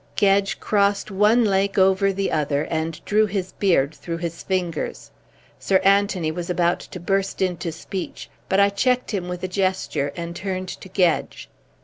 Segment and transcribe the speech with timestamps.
[0.15, 5.11] Gedge crossed one leg over the other and drew his beard through his fingers.
[5.59, 10.11] Sir Anthony was about to burst into speech, but I checked him with a gesture
[10.15, 11.49] and turned to Gedge.